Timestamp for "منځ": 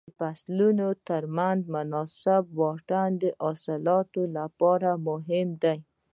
1.37-1.59